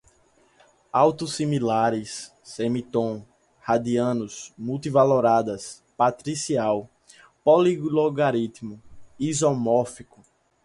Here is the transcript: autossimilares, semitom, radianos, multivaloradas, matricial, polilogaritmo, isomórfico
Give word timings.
autossimilares, 0.91 2.33
semitom, 2.43 3.23
radianos, 3.61 4.51
multivaloradas, 4.57 5.83
matricial, 5.95 6.89
polilogaritmo, 7.43 8.81
isomórfico 9.19 10.21